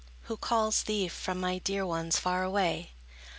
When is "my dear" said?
1.39-1.85